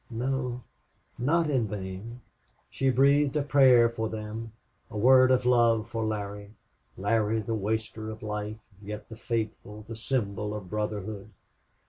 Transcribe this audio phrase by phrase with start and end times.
[0.09, 0.63] No
[1.19, 2.21] not in vain!
[2.71, 4.51] She breathed a prayer for them
[4.89, 6.55] a word of love for Larry.
[6.97, 11.29] Larry, the waster of life, yet the faithful, the symbol of brotherhood.